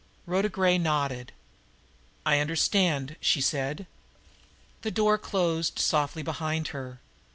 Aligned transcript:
Rhoda 0.25 0.49
Gray 0.49 0.79
nodded. 0.79 1.31
"I 2.25 2.39
understand," 2.39 3.17
she 3.19 3.39
said. 3.39 3.85
The 4.81 4.89
door 4.89 5.19
closed 5.19 5.77
softly 5.77 6.23
behind 6.23 6.69
her. 6.69 6.99